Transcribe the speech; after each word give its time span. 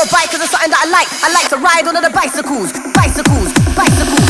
your 0.00 0.08
bike 0.08 0.30
cause 0.30 0.40
it's 0.40 0.50
something 0.50 0.70
that 0.70 0.80
I 0.80 0.88
like. 0.88 1.08
I 1.20 1.28
like 1.28 1.48
to 1.52 1.58
ride 1.60 1.84
on 1.84 2.00
the 2.00 2.08
bicycles, 2.08 2.72
bicycles, 2.96 3.52
bicycles. 3.76 4.29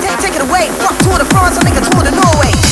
Take 0.00 0.36
it 0.36 0.42
away. 0.42 0.70
Fuck 0.78 0.96
tour 0.98 1.18
de 1.18 1.24
France, 1.26 1.58
I 1.58 1.64
think 1.64 1.76
a 1.76 1.90
tour 1.90 2.02
to 2.02 2.10
Norway. 2.10 2.71